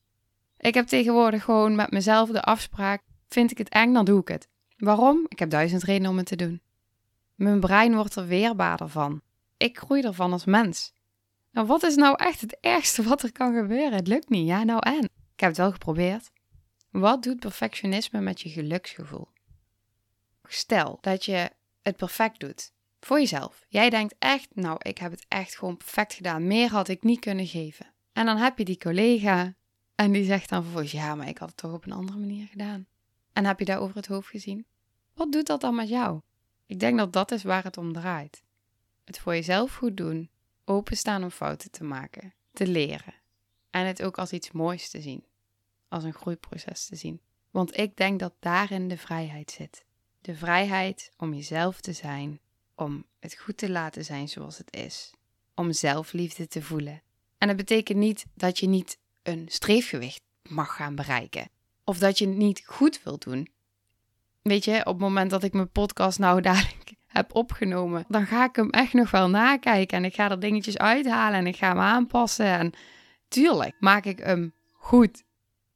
Ik 0.57 0.73
heb 0.73 0.87
tegenwoordig 0.87 1.43
gewoon 1.43 1.75
met 1.75 1.91
mezelf 1.91 2.29
de 2.29 2.41
afspraak: 2.41 3.01
vind 3.27 3.51
ik 3.51 3.57
het 3.57 3.69
eng, 3.69 3.93
dan 3.93 4.05
doe 4.05 4.21
ik 4.21 4.27
het. 4.27 4.47
Waarom? 4.77 5.25
Ik 5.27 5.39
heb 5.39 5.49
duizend 5.49 5.83
redenen 5.83 6.11
om 6.11 6.17
het 6.17 6.25
te 6.25 6.35
doen. 6.35 6.61
Mijn 7.35 7.59
brein 7.59 7.95
wordt 7.95 8.15
er 8.15 8.27
weerbaarder 8.27 8.89
van. 8.89 9.21
Ik 9.61 9.77
groei 9.77 10.01
ervan 10.01 10.31
als 10.31 10.45
mens. 10.45 10.93
Nou, 11.51 11.67
wat 11.67 11.83
is 11.83 11.95
nou 11.95 12.15
echt 12.17 12.41
het 12.41 12.57
ergste 12.59 13.03
wat 13.09 13.23
er 13.23 13.31
kan 13.31 13.53
gebeuren? 13.53 13.93
Het 13.93 14.07
lukt 14.07 14.29
niet. 14.29 14.47
Ja, 14.47 14.63
nou 14.63 14.79
en? 14.79 15.03
Ik 15.03 15.39
heb 15.39 15.49
het 15.49 15.57
wel 15.57 15.71
geprobeerd. 15.71 16.31
Wat 16.89 17.23
doet 17.23 17.39
perfectionisme 17.39 18.21
met 18.21 18.41
je 18.41 18.49
geluksgevoel? 18.49 19.27
Stel 20.47 20.97
dat 21.01 21.25
je 21.25 21.51
het 21.81 21.95
perfect 21.95 22.39
doet. 22.39 22.71
Voor 22.99 23.19
jezelf. 23.19 23.65
Jij 23.67 23.89
denkt 23.89 24.15
echt, 24.19 24.47
nou, 24.53 24.77
ik 24.79 24.97
heb 24.97 25.11
het 25.11 25.25
echt 25.27 25.57
gewoon 25.57 25.77
perfect 25.77 26.13
gedaan. 26.13 26.47
Meer 26.47 26.69
had 26.69 26.87
ik 26.87 27.03
niet 27.03 27.19
kunnen 27.19 27.47
geven. 27.47 27.93
En 28.13 28.25
dan 28.25 28.37
heb 28.37 28.57
je 28.57 28.65
die 28.65 28.77
collega 28.77 29.55
en 29.95 30.11
die 30.11 30.25
zegt 30.25 30.49
dan 30.49 30.61
vervolgens, 30.61 30.91
ja, 30.91 31.15
maar 31.15 31.27
ik 31.27 31.37
had 31.37 31.47
het 31.47 31.57
toch 31.57 31.73
op 31.73 31.85
een 31.85 31.91
andere 31.91 32.19
manier 32.19 32.47
gedaan. 32.47 32.85
En 33.33 33.45
heb 33.45 33.59
je 33.59 33.65
daar 33.65 33.79
over 33.79 33.95
het 33.95 34.07
hoofd 34.07 34.29
gezien? 34.29 34.65
Wat 35.13 35.31
doet 35.31 35.47
dat 35.47 35.61
dan 35.61 35.75
met 35.75 35.89
jou? 35.89 36.21
Ik 36.65 36.79
denk 36.79 36.97
dat 36.97 37.13
dat 37.13 37.31
is 37.31 37.43
waar 37.43 37.63
het 37.63 37.77
om 37.77 37.93
draait. 37.93 38.43
Het 39.03 39.19
voor 39.19 39.33
jezelf 39.33 39.75
goed 39.75 39.97
doen, 39.97 40.29
openstaan 40.65 41.23
om 41.23 41.29
fouten 41.29 41.71
te 41.71 41.83
maken, 41.83 42.33
te 42.53 42.67
leren. 42.67 43.13
En 43.69 43.85
het 43.85 44.03
ook 44.03 44.17
als 44.17 44.31
iets 44.31 44.51
moois 44.51 44.89
te 44.89 45.01
zien, 45.01 45.23
als 45.87 46.03
een 46.03 46.13
groeiproces 46.13 46.85
te 46.85 46.95
zien. 46.95 47.21
Want 47.51 47.77
ik 47.77 47.95
denk 47.95 48.19
dat 48.19 48.33
daarin 48.39 48.87
de 48.87 48.97
vrijheid 48.97 49.51
zit. 49.51 49.85
De 50.21 50.35
vrijheid 50.35 51.11
om 51.17 51.33
jezelf 51.33 51.81
te 51.81 51.93
zijn, 51.93 52.39
om 52.75 53.05
het 53.19 53.37
goed 53.37 53.57
te 53.57 53.69
laten 53.69 54.05
zijn 54.05 54.29
zoals 54.29 54.57
het 54.57 54.75
is, 54.75 55.13
om 55.55 55.73
zelfliefde 55.73 56.47
te 56.47 56.61
voelen. 56.61 57.01
En 57.37 57.47
dat 57.47 57.57
betekent 57.57 57.97
niet 57.97 58.25
dat 58.33 58.59
je 58.59 58.67
niet 58.67 58.97
een 59.23 59.45
streefgewicht 59.47 60.21
mag 60.49 60.75
gaan 60.75 60.95
bereiken, 60.95 61.49
of 61.83 61.97
dat 61.97 62.17
je 62.17 62.27
het 62.27 62.37
niet 62.37 62.63
goed 62.65 63.03
wilt 63.03 63.23
doen. 63.23 63.47
Weet 64.41 64.65
je, 64.65 64.79
op 64.79 64.93
het 64.93 64.97
moment 64.97 65.29
dat 65.29 65.43
ik 65.43 65.53
mijn 65.53 65.71
podcast 65.71 66.19
nou 66.19 66.41
dadelijk 66.51 66.80
heb 67.11 67.35
opgenomen, 67.35 68.05
dan 68.07 68.25
ga 68.25 68.43
ik 68.43 68.55
hem 68.55 68.69
echt 68.69 68.93
nog 68.93 69.11
wel 69.11 69.29
nakijken 69.29 69.97
en 69.97 70.05
ik 70.05 70.13
ga 70.13 70.29
er 70.29 70.39
dingetjes 70.39 70.77
uithalen 70.77 71.39
en 71.39 71.47
ik 71.47 71.55
ga 71.55 71.67
hem 71.67 71.79
aanpassen. 71.79 72.45
En 72.45 72.73
tuurlijk 73.27 73.75
maak 73.79 74.05
ik 74.05 74.19
hem 74.19 74.53
goed. 74.71 75.23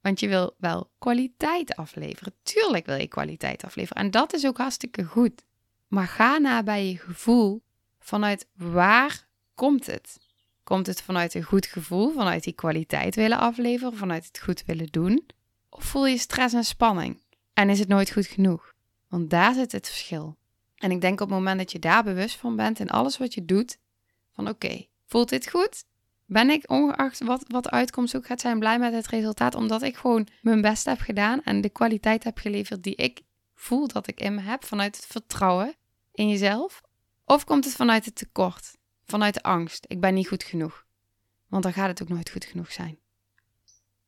Want 0.01 0.19
je 0.19 0.27
wil 0.27 0.55
wel 0.57 0.89
kwaliteit 0.99 1.75
afleveren. 1.75 2.33
Tuurlijk 2.43 2.85
wil 2.85 2.95
je 2.95 3.07
kwaliteit 3.07 3.63
afleveren. 3.63 4.03
En 4.03 4.11
dat 4.11 4.33
is 4.33 4.45
ook 4.45 4.57
hartstikke 4.57 5.03
goed. 5.03 5.45
Maar 5.87 6.07
ga 6.07 6.37
na 6.37 6.63
bij 6.63 6.87
je 6.87 6.97
gevoel 6.97 7.63
vanuit 7.99 8.47
waar 8.53 9.27
komt 9.55 9.85
het? 9.85 10.17
Komt 10.63 10.87
het 10.87 11.01
vanuit 11.01 11.33
een 11.33 11.43
goed 11.43 11.65
gevoel, 11.65 12.11
vanuit 12.11 12.43
die 12.43 12.53
kwaliteit 12.53 13.15
willen 13.15 13.37
afleveren, 13.37 13.97
vanuit 13.97 14.25
het 14.25 14.39
goed 14.39 14.63
willen 14.65 14.87
doen? 14.91 15.25
Of 15.69 15.83
voel 15.83 16.05
je 16.05 16.17
stress 16.17 16.53
en 16.53 16.63
spanning? 16.63 17.21
En 17.53 17.69
is 17.69 17.79
het 17.79 17.87
nooit 17.87 18.11
goed 18.11 18.25
genoeg? 18.25 18.73
Want 19.07 19.29
daar 19.29 19.53
zit 19.53 19.71
het 19.71 19.87
verschil. 19.87 20.37
En 20.75 20.91
ik 20.91 21.01
denk 21.01 21.21
op 21.21 21.29
het 21.29 21.37
moment 21.37 21.57
dat 21.57 21.71
je 21.71 21.79
daar 21.79 22.03
bewust 22.03 22.35
van 22.35 22.55
bent 22.55 22.79
in 22.79 22.89
alles 22.89 23.17
wat 23.17 23.33
je 23.33 23.45
doet, 23.45 23.77
van 24.31 24.49
oké, 24.49 24.85
voelt 25.05 25.29
dit 25.29 25.49
goed? 25.49 25.83
Ben 26.25 26.49
ik 26.49 26.69
ongeacht 26.69 27.23
wat, 27.23 27.45
wat 27.47 27.63
de 27.63 27.71
uitkomst 27.71 28.15
ook 28.15 28.25
gaat 28.25 28.41
zijn, 28.41 28.59
blij 28.59 28.79
met 28.79 28.93
het 28.93 29.07
resultaat, 29.07 29.55
omdat 29.55 29.81
ik 29.81 29.95
gewoon 29.95 30.27
mijn 30.41 30.61
best 30.61 30.85
heb 30.85 30.99
gedaan 30.99 31.43
en 31.43 31.61
de 31.61 31.69
kwaliteit 31.69 32.23
heb 32.23 32.37
geleverd 32.37 32.83
die 32.83 32.95
ik 32.95 33.21
voel 33.53 33.87
dat 33.87 34.07
ik 34.07 34.19
in 34.19 34.35
me 34.35 34.41
heb, 34.41 34.63
vanuit 34.63 34.95
het 34.95 35.05
vertrouwen 35.05 35.75
in 36.11 36.29
jezelf? 36.29 36.81
Of 37.25 37.43
komt 37.43 37.65
het 37.65 37.73
vanuit 37.73 38.05
het 38.05 38.15
tekort, 38.15 38.77
vanuit 39.05 39.33
de 39.33 39.43
angst, 39.43 39.85
ik 39.87 39.99
ben 39.99 40.13
niet 40.13 40.27
goed 40.27 40.43
genoeg? 40.43 40.85
Want 41.47 41.63
dan 41.63 41.73
gaat 41.73 41.87
het 41.87 42.01
ook 42.01 42.09
nooit 42.09 42.29
goed 42.29 42.45
genoeg 42.45 42.71
zijn. 42.71 42.99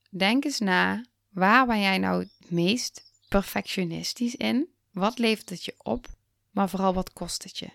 Denk 0.10 0.46
eens 0.46 0.60
na, 0.60 1.06
waar 1.30 1.66
ben 1.66 1.80
jij 1.82 1.98
nou 1.98 2.20
het 2.20 2.52
meest 2.52 3.12
perfectionistisch 3.30 4.36
in? 4.36 4.68
Wat 4.92 5.18
levert 5.18 5.50
het 5.50 5.66
je 5.66 5.76
op? 5.78 6.17
Maar 6.58 6.70
vooral 6.70 6.94
wat 6.94 7.14
kost 7.14 7.44
het 7.44 7.58
je? 7.58 7.70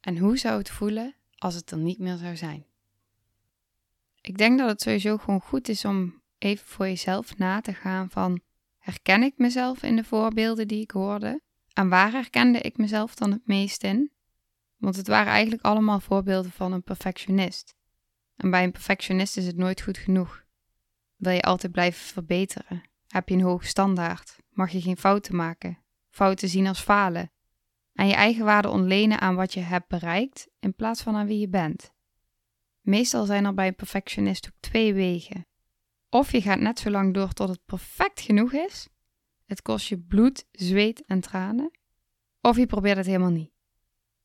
En 0.00 0.18
hoe 0.18 0.38
zou 0.38 0.58
het 0.58 0.70
voelen 0.70 1.14
als 1.38 1.54
het 1.54 1.70
er 1.70 1.78
niet 1.78 1.98
meer 1.98 2.16
zou 2.16 2.36
zijn? 2.36 2.66
Ik 4.20 4.38
denk 4.38 4.58
dat 4.58 4.68
het 4.68 4.80
sowieso 4.80 5.16
gewoon 5.16 5.40
goed 5.40 5.68
is 5.68 5.84
om 5.84 6.22
even 6.38 6.66
voor 6.66 6.86
jezelf 6.86 7.38
na 7.38 7.60
te 7.60 7.74
gaan 7.74 8.10
van 8.10 8.40
herken 8.78 9.22
ik 9.22 9.32
mezelf 9.36 9.82
in 9.82 9.96
de 9.96 10.04
voorbeelden 10.04 10.68
die 10.68 10.82
ik 10.82 10.90
hoorde? 10.90 11.40
En 11.72 11.88
waar 11.88 12.12
herkende 12.12 12.60
ik 12.60 12.76
mezelf 12.76 13.14
dan 13.14 13.30
het 13.30 13.46
meest 13.46 13.84
in? 13.84 14.10
Want 14.76 14.96
het 14.96 15.06
waren 15.06 15.32
eigenlijk 15.32 15.64
allemaal 15.64 16.00
voorbeelden 16.00 16.50
van 16.50 16.72
een 16.72 16.82
perfectionist. 16.82 17.74
En 18.36 18.50
bij 18.50 18.64
een 18.64 18.72
perfectionist 18.72 19.36
is 19.36 19.46
het 19.46 19.56
nooit 19.56 19.80
goed 19.80 19.98
genoeg. 19.98 20.44
Wil 21.16 21.32
je 21.32 21.42
altijd 21.42 21.72
blijven 21.72 22.06
verbeteren? 22.06 22.82
Heb 23.08 23.28
je 23.28 23.34
een 23.34 23.40
hoge 23.40 23.66
standaard? 23.66 24.36
Mag 24.50 24.70
je 24.70 24.80
geen 24.80 24.96
fouten 24.96 25.36
maken? 25.36 25.78
Fouten 26.08 26.48
zien 26.48 26.66
als 26.66 26.80
falen? 26.80 27.30
En 27.92 28.06
je 28.06 28.14
eigen 28.14 28.44
waarde 28.44 28.68
ontlenen 28.68 29.20
aan 29.20 29.34
wat 29.34 29.54
je 29.54 29.60
hebt 29.60 29.88
bereikt 29.88 30.48
in 30.60 30.74
plaats 30.74 31.02
van 31.02 31.16
aan 31.16 31.26
wie 31.26 31.38
je 31.38 31.48
bent. 31.48 31.92
Meestal 32.80 33.24
zijn 33.24 33.44
er 33.44 33.54
bij 33.54 33.66
een 33.66 33.74
perfectionist 33.74 34.46
ook 34.46 34.60
twee 34.60 34.94
wegen. 34.94 35.46
Of 36.08 36.32
je 36.32 36.42
gaat 36.42 36.60
net 36.60 36.78
zo 36.78 36.90
lang 36.90 37.14
door 37.14 37.32
tot 37.32 37.48
het 37.48 37.64
perfect 37.64 38.20
genoeg 38.20 38.52
is. 38.52 38.88
Het 39.46 39.62
kost 39.62 39.88
je 39.88 39.98
bloed, 39.98 40.46
zweet 40.52 41.04
en 41.06 41.20
tranen. 41.20 41.70
Of 42.40 42.56
je 42.56 42.66
probeert 42.66 42.96
het 42.96 43.06
helemaal 43.06 43.30
niet. 43.30 43.52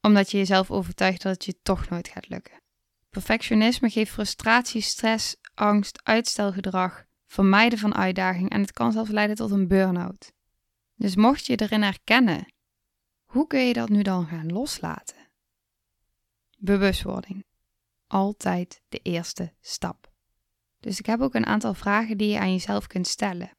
Omdat 0.01 0.31
je 0.31 0.37
jezelf 0.37 0.71
overtuigt 0.71 1.21
dat 1.21 1.33
het 1.33 1.45
je 1.45 1.61
toch 1.61 1.89
nooit 1.89 2.07
gaat 2.07 2.29
lukken. 2.29 2.61
Perfectionisme 3.09 3.89
geeft 3.89 4.11
frustratie, 4.11 4.81
stress, 4.81 5.35
angst, 5.53 5.99
uitstelgedrag, 6.03 7.05
vermijden 7.27 7.79
van 7.79 7.95
uitdaging 7.95 8.49
en 8.49 8.61
het 8.61 8.71
kan 8.71 8.91
zelfs 8.91 9.09
leiden 9.09 9.35
tot 9.35 9.51
een 9.51 9.67
burn-out. 9.67 10.31
Dus 10.95 11.15
mocht 11.15 11.45
je 11.45 11.55
erin 11.55 11.81
herkennen, 11.81 12.53
hoe 13.35 13.47
kun 13.47 13.67
je 13.67 13.73
dat 13.73 13.89
nu 13.89 14.01
dan 14.01 14.27
gaan 14.27 14.51
loslaten? 14.51 15.27
Bewustwording 16.57 17.45
altijd 18.07 18.81
de 18.89 18.97
eerste 18.97 19.53
stap. 19.61 20.11
Dus 20.79 20.99
ik 20.99 21.05
heb 21.05 21.19
ook 21.19 21.33
een 21.33 21.45
aantal 21.45 21.73
vragen 21.73 22.17
die 22.17 22.29
je 22.29 22.39
aan 22.39 22.51
jezelf 22.51 22.87
kunt 22.87 23.07
stellen. 23.07 23.57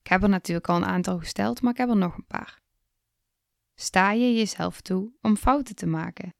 Ik 0.00 0.06
heb 0.06 0.22
er 0.22 0.28
natuurlijk 0.28 0.68
al 0.68 0.76
een 0.76 0.84
aantal 0.84 1.18
gesteld, 1.18 1.62
maar 1.62 1.72
ik 1.72 1.78
heb 1.78 1.88
er 1.88 1.96
nog 1.96 2.16
een 2.16 2.26
paar. 2.26 2.60
Sta 3.74 4.10
je 4.10 4.34
jezelf 4.34 4.80
toe 4.80 5.12
om 5.20 5.36
fouten 5.36 5.74
te 5.74 5.86
maken? 5.86 6.34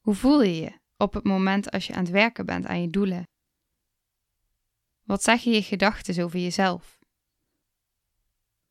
Hoe 0.00 0.14
voel 0.14 0.42
je 0.42 0.60
je 0.60 0.80
op 0.96 1.14
het 1.14 1.24
moment 1.24 1.70
als 1.70 1.86
je 1.86 1.94
aan 1.94 2.02
het 2.02 2.12
werken 2.12 2.46
bent 2.46 2.66
aan 2.66 2.80
je 2.80 2.90
doelen? 2.90 3.28
Wat 5.02 5.22
zeggen 5.22 5.52
je 5.52 5.62
gedachten 5.62 6.24
over 6.24 6.38
jezelf? 6.38 6.98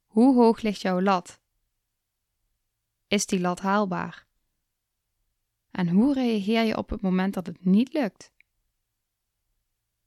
Hoe 0.05 0.35
hoog 0.35 0.61
ligt 0.61 0.81
jouw 0.81 1.01
lat? 1.01 1.43
Is 3.07 3.25
die 3.25 3.39
lat 3.39 3.59
haalbaar? 3.59 4.25
En 5.71 5.89
hoe 5.89 6.13
reageer 6.13 6.63
je 6.63 6.77
op 6.77 6.89
het 6.89 7.01
moment 7.01 7.33
dat 7.33 7.45
het 7.45 7.65
niet 7.65 7.93
lukt? 7.93 8.31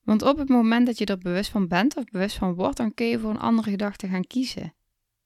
Want 0.03 0.23
op 0.23 0.39
het 0.39 0.49
moment 0.49 0.87
dat 0.87 0.99
je 0.99 1.05
er 1.05 1.19
bewust 1.19 1.51
van 1.51 1.69
bent 1.69 1.97
of 1.97 2.05
bewust 2.05 2.37
van 2.37 2.55
wordt, 2.55 2.77
dan 2.77 2.95
kun 2.95 3.07
je 3.07 3.19
voor 3.19 3.31
een 3.31 3.39
andere 3.39 3.71
gedachte 3.71 4.09
gaan 4.09 4.27
kiezen. 4.27 4.75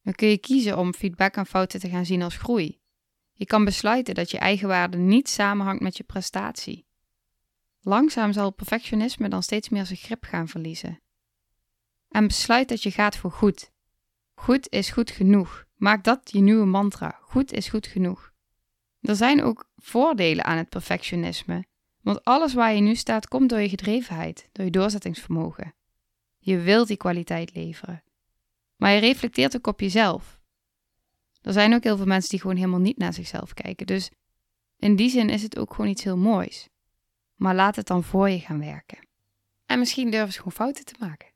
Dan 0.02 0.12
kun 0.12 0.28
je 0.28 0.38
kiezen 0.38 0.78
om 0.78 0.94
feedback 0.94 1.36
en 1.36 1.46
fouten 1.46 1.80
te 1.80 1.88
gaan 1.88 2.06
zien 2.06 2.22
als 2.22 2.36
groei. 2.36 2.80
Je 3.32 3.46
kan 3.46 3.64
besluiten 3.64 4.14
dat 4.14 4.30
je 4.30 4.38
eigen 4.38 4.68
waarde 4.68 4.96
niet 4.96 5.28
samenhangt 5.28 5.82
met 5.82 5.96
je 5.96 6.04
prestatie. 6.04 6.86
Langzaam 7.80 8.32
zal 8.32 8.52
perfectionisme 8.52 9.28
dan 9.28 9.42
steeds 9.42 9.68
meer 9.68 9.86
zijn 9.86 9.98
grip 9.98 10.24
gaan 10.24 10.48
verliezen. 10.48 11.00
En 12.08 12.26
besluit 12.26 12.68
dat 12.68 12.82
je 12.82 12.90
gaat 12.90 13.16
voor 13.16 13.32
goed. 13.32 13.70
Goed 14.34 14.68
is 14.68 14.90
goed 14.90 15.10
genoeg. 15.10 15.66
Maak 15.82 16.04
dat 16.04 16.30
je 16.32 16.40
nieuwe 16.40 16.66
mantra. 16.66 17.18
Goed 17.20 17.52
is 17.52 17.68
goed 17.68 17.86
genoeg. 17.86 18.32
Er 19.00 19.16
zijn 19.16 19.42
ook 19.42 19.70
voordelen 19.76 20.44
aan 20.44 20.56
het 20.56 20.68
perfectionisme, 20.68 21.64
want 22.00 22.24
alles 22.24 22.54
waar 22.54 22.74
je 22.74 22.80
nu 22.80 22.94
staat 22.94 23.28
komt 23.28 23.48
door 23.48 23.60
je 23.60 23.68
gedrevenheid, 23.68 24.48
door 24.52 24.64
je 24.64 24.70
doorzettingsvermogen. 24.70 25.74
Je 26.38 26.58
wilt 26.58 26.88
die 26.88 26.96
kwaliteit 26.96 27.54
leveren. 27.54 28.02
Maar 28.76 28.92
je 28.92 29.00
reflecteert 29.00 29.56
ook 29.56 29.66
op 29.66 29.80
jezelf. 29.80 30.40
Er 31.40 31.52
zijn 31.52 31.74
ook 31.74 31.82
heel 31.82 31.96
veel 31.96 32.06
mensen 32.06 32.30
die 32.30 32.40
gewoon 32.40 32.56
helemaal 32.56 32.80
niet 32.80 32.98
naar 32.98 33.12
zichzelf 33.12 33.54
kijken. 33.54 33.86
Dus 33.86 34.10
in 34.76 34.96
die 34.96 35.10
zin 35.10 35.30
is 35.30 35.42
het 35.42 35.58
ook 35.58 35.74
gewoon 35.74 35.90
iets 35.90 36.04
heel 36.04 36.16
moois. 36.16 36.68
Maar 37.34 37.54
laat 37.54 37.76
het 37.76 37.86
dan 37.86 38.04
voor 38.04 38.30
je 38.30 38.38
gaan 38.38 38.60
werken. 38.60 39.06
En 39.66 39.78
misschien 39.78 40.10
durf 40.10 40.30
je 40.30 40.36
gewoon 40.36 40.52
fouten 40.52 40.84
te 40.84 40.94
maken. 40.98 41.28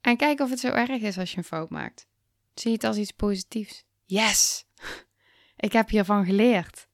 En 0.00 0.16
kijk 0.16 0.40
of 0.40 0.50
het 0.50 0.60
zo 0.60 0.68
erg 0.68 1.02
is 1.02 1.18
als 1.18 1.30
je 1.30 1.38
een 1.38 1.44
fout 1.44 1.70
maakt. 1.70 2.06
Zie 2.54 2.72
het 2.72 2.84
als 2.84 2.96
iets 2.96 3.10
positiefs. 3.10 3.84
Yes! 4.04 4.64
Ik 5.56 5.72
heb 5.72 5.88
hiervan 5.88 6.24
geleerd. 6.24 6.86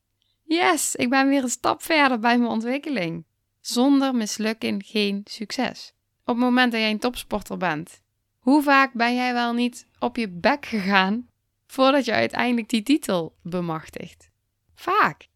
Yes, 0.43 0.95
ik 0.95 1.11
ben 1.11 1.29
weer 1.29 1.43
een 1.43 1.49
stap 1.49 1.83
verder 1.83 2.19
bij 2.19 2.38
mijn 2.38 2.50
ontwikkeling. 2.50 3.27
Zonder 3.61 4.15
mislukking 4.15 4.83
geen 4.87 5.21
succes. 5.25 5.93
Op 6.21 6.35
het 6.35 6.45
moment 6.45 6.73
dat 6.73 6.81
jij 6.81 6.91
een 6.91 6.99
topsporter 6.99 7.57
bent, 7.57 8.03
hoe 8.38 8.62
vaak 8.62 8.93
ben 8.93 9.15
jij 9.15 9.33
wel 9.33 9.53
niet 9.53 9.87
op 9.99 10.17
je 10.17 10.29
bek 10.29 10.67
gegaan 10.67 11.29
voordat 11.67 12.05
je 12.05 12.12
uiteindelijk 12.12 12.69
die 12.69 12.83
titel 12.83 13.37
bemachtigt? 13.43 14.31
Vaak. 14.75 15.29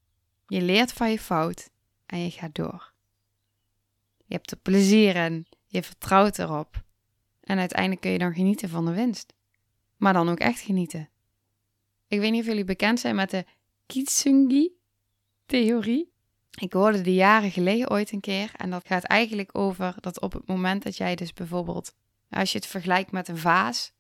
Je 0.47 0.63
leert 0.63 0.93
van 0.93 1.11
je 1.11 1.19
fout 1.19 1.71
en 2.07 2.19
je 2.19 2.31
gaat 2.31 2.55
door. 2.55 2.93
Je 4.25 4.35
hebt 4.35 4.51
er 4.51 4.57
plezier 4.57 5.17
in, 5.17 5.47
je 5.67 5.83
vertrouwt 5.83 6.39
erop. 6.39 6.83
En 7.41 7.59
uiteindelijk 7.59 8.01
kun 8.01 8.11
je 8.11 8.19
dan 8.19 8.35
genieten 8.35 8.69
van 8.69 8.85
de 8.85 8.93
winst. 8.93 9.35
Maar 9.97 10.13
dan 10.13 10.29
ook 10.29 10.41
echt 10.41 10.61
genieten. 10.61 11.09
Ik 12.13 12.21
weet 12.21 12.31
niet 12.31 12.41
of 12.41 12.47
jullie 12.47 12.65
bekend 12.65 13.01
zijn 13.01 13.15
met 13.15 13.31
de 13.31 13.45
Kitsungi-theorie. 13.87 16.13
Ik 16.59 16.73
hoorde 16.73 17.01
die 17.01 17.15
jaren 17.15 17.51
geleden 17.51 17.91
ooit 17.91 18.13
een 18.13 18.21
keer. 18.21 18.51
En 18.57 18.71
dat 18.71 18.87
gaat 18.87 19.05
eigenlijk 19.05 19.59
over 19.59 19.95
dat 20.01 20.21
op 20.21 20.33
het 20.33 20.47
moment 20.47 20.83
dat 20.83 20.97
jij 20.97 21.15
dus 21.15 21.33
bijvoorbeeld, 21.33 21.95
als 22.31 22.53
je 22.53 22.59
het 22.59 22.67
vergelijkt 22.67 23.13
met 23.13 23.29
een 23.29 23.39
vaas, 23.39 23.93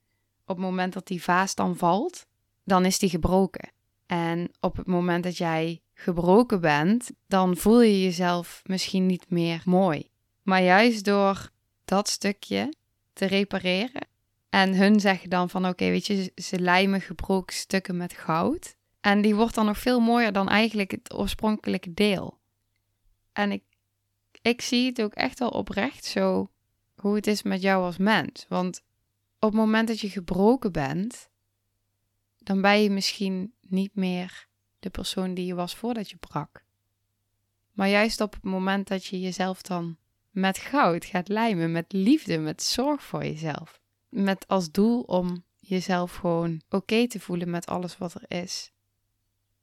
op 0.47 0.57
het 0.57 0.64
moment 0.64 0.92
dat 0.92 1.07
die 1.07 1.23
vaas 1.23 1.54
dan 1.54 1.76
valt, 1.76 2.26
dan 2.64 2.85
is 2.85 2.99
die 2.99 3.09
gebroken. 3.09 3.73
En 4.07 4.50
op 4.61 4.76
het 4.76 4.87
moment 4.87 5.25
dat 5.25 5.37
jij 5.37 5.83
gebroken 5.95 6.61
bent, 6.61 7.11
dan 7.26 7.57
voel 7.57 7.83
je 7.83 8.02
jezelf 8.02 8.62
misschien 8.64 9.07
niet 9.07 9.31
meer 9.31 9.62
mooi. 9.64 10.09
Maar 10.42 10.62
juist 10.62 11.04
door 11.04 11.50
dat 11.85 12.09
stukje 12.09 12.73
te 13.12 13.25
repareren. 13.25 14.11
En 14.52 14.76
hun 14.76 15.00
zeggen 15.00 15.30
dan 15.30 15.50
van 15.50 15.66
oké, 15.66 15.88
weet 15.88 16.06
je, 16.06 16.32
ze 16.35 16.59
lijmen 16.59 17.00
gebroken 17.00 17.56
stukken 17.56 17.97
met 17.97 18.12
goud. 18.12 18.76
En 19.00 19.23
die 19.23 19.35
wordt 19.35 19.54
dan 19.54 19.66
nog 19.66 19.78
veel 19.78 20.00
mooier 20.00 20.32
dan 20.32 20.49
eigenlijk 20.49 20.90
het 20.90 21.14
oorspronkelijke 21.14 21.94
deel. 21.94 22.38
En 23.32 23.52
ik, 23.52 23.62
ik 24.42 24.61
zie 24.61 24.87
het 24.87 25.02
ook 25.02 25.14
echt 25.14 25.38
wel 25.38 25.49
oprecht 25.49 26.04
zo 26.04 26.50
hoe 26.94 27.14
het 27.14 27.26
is 27.26 27.42
met 27.42 27.62
jou 27.62 27.85
als 27.85 27.97
mens. 27.97 28.47
Want 28.49 28.82
op 29.38 29.49
het 29.49 29.59
moment 29.59 29.88
dat 29.88 30.00
je 30.00 30.11
gebroken 30.11 30.73
bent, 30.73 31.28
dan 32.38 32.61
ben 32.61 32.82
je 32.82 32.90
misschien 32.90 33.54
niet 33.61 33.94
meer 33.94 34.47
de 34.78 34.90
persoon 34.90 35.35
die 35.35 35.47
je 35.47 35.54
was 35.54 35.75
voordat 35.75 36.11
je 36.11 36.16
brak. 36.16 36.64
Maar 37.73 37.88
juist 37.88 38.21
op 38.21 38.32
het 38.32 38.44
moment 38.44 38.88
dat 38.88 39.04
je 39.04 39.21
jezelf 39.21 39.62
dan 39.62 39.97
met 40.30 40.59
goud 40.59 41.04
gaat 41.04 41.28
lijmen, 41.28 41.73
met 41.73 41.92
liefde, 41.92 42.38
met 42.38 42.62
zorg 42.62 43.02
voor 43.02 43.25
jezelf, 43.25 43.82
met 44.12 44.49
als 44.49 44.71
doel 44.71 45.00
om 45.00 45.45
jezelf 45.59 46.14
gewoon 46.14 46.62
oké 46.69 47.07
te 47.07 47.21
voelen 47.21 47.50
met 47.50 47.66
alles 47.66 47.99
wat 47.99 48.14
er 48.14 48.38
is, 48.38 48.73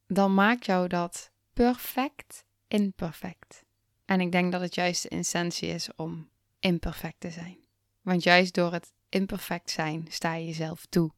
dan 0.08 0.34
maakt 0.34 0.66
jou 0.66 0.88
dat 0.88 1.32
perfect 1.54 2.46
imperfect. 2.68 3.64
En 4.06 4.22
ik 4.22 4.32
denk 4.32 4.52
dat 4.52 4.62
het 4.62 4.76
juist 4.76 5.04
de 5.04 5.10
essentie 5.10 5.70
is 5.70 5.90
om 5.96 6.30
imperfect 6.60 7.20
te 7.20 7.30
zijn. 7.30 7.58
Want 8.02 8.24
juist 8.24 8.54
door 8.54 8.72
het 8.72 8.92
imperfect 9.10 9.72
zijn 9.72 10.06
sta 10.10 10.34
je 10.34 10.46
jezelf 10.46 10.86
toe 10.86 11.12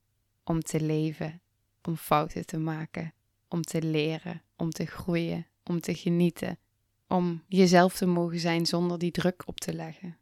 om 0.44 0.62
te 0.62 0.82
leven, 0.82 1.42
om 1.82 1.96
fouten 1.96 2.46
te 2.46 2.58
maken, 2.58 3.14
om 3.48 3.62
te 3.62 3.82
leren, 3.82 4.42
om 4.58 4.70
te 4.70 4.86
groeien, 4.86 5.48
om 5.64 5.80
te 5.80 5.96
genieten, 5.96 6.60
om 7.08 7.44
jezelf 7.48 7.96
te 7.98 8.06
mogen 8.06 8.40
zijn 8.40 8.66
zonder 8.66 9.00
die 9.00 9.12
druk 9.12 9.44
op 9.46 9.60
te 9.60 9.74
leggen. 9.74 10.18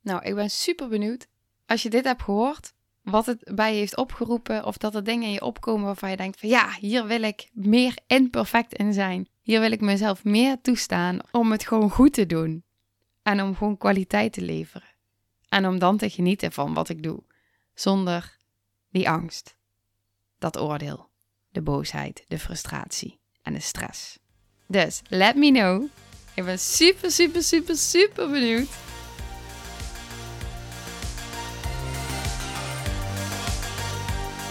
Nou, 0.00 0.24
ik 0.24 0.34
ben 0.34 0.50
super 0.50 0.88
benieuwd 0.88 1.28
als 1.72 1.82
je 1.82 1.90
dit 1.90 2.04
hebt 2.04 2.22
gehoord, 2.22 2.72
wat 3.02 3.26
het 3.26 3.50
bij 3.54 3.72
je 3.72 3.78
heeft 3.78 3.96
opgeroepen, 3.96 4.64
of 4.64 4.76
dat 4.76 4.94
er 4.94 5.04
dingen 5.04 5.26
in 5.26 5.32
je 5.32 5.42
opkomen 5.42 5.84
waarvan 5.84 6.10
je 6.10 6.16
denkt 6.16 6.40
van 6.40 6.48
ja, 6.48 6.76
hier 6.80 7.06
wil 7.06 7.22
ik 7.22 7.48
meer 7.52 7.98
imperfect 8.06 8.74
in 8.74 8.92
zijn. 8.92 9.28
Hier 9.40 9.60
wil 9.60 9.72
ik 9.72 9.80
mezelf 9.80 10.24
meer 10.24 10.60
toestaan 10.60 11.18
om 11.30 11.52
het 11.52 11.66
gewoon 11.66 11.90
goed 11.90 12.12
te 12.12 12.26
doen. 12.26 12.64
En 13.22 13.42
om 13.42 13.56
gewoon 13.56 13.76
kwaliteit 13.76 14.32
te 14.32 14.40
leveren. 14.42 14.88
En 15.48 15.66
om 15.66 15.78
dan 15.78 15.96
te 15.96 16.10
genieten 16.10 16.52
van 16.52 16.74
wat 16.74 16.88
ik 16.88 17.02
doe. 17.02 17.22
Zonder 17.74 18.36
die 18.90 19.08
angst, 19.08 19.56
dat 20.38 20.58
oordeel, 20.58 21.08
de 21.50 21.62
boosheid, 21.62 22.24
de 22.26 22.38
frustratie 22.38 23.20
en 23.42 23.52
de 23.52 23.60
stress. 23.60 24.18
Dus 24.66 25.02
let 25.08 25.36
me 25.36 25.50
know. 25.50 25.84
Ik 26.34 26.44
ben 26.44 26.58
super, 26.58 27.10
super, 27.10 27.42
super, 27.42 27.76
super 27.76 28.30
benieuwd. 28.30 28.91